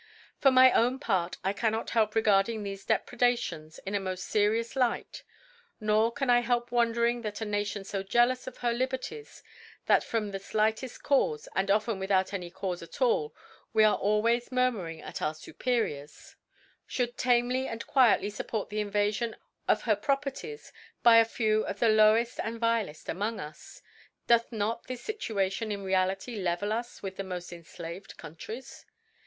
[0.39, 3.93] For i 3) For my own Part, I cannot help regard ing thefe Depredations in
[3.93, 5.21] a molt ferious Light:
[5.79, 9.43] Nor can I help wondering that a Nation fo jealous of her Liberties,
[9.85, 13.35] that from the flighteft Caufe, and often without any Caufe at all,
[13.73, 16.35] we are always murmuring at our Superiors,
[16.97, 19.35] (hould tamely afid quietly fupport the Invafion
[19.67, 20.73] of her Properties
[21.03, 23.83] by a few of the lowed and vileft among us:
[24.25, 28.87] Doth not this Situation in reality level us with ihe moft enflaved Countries